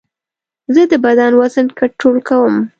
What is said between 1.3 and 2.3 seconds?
وزن کنټرول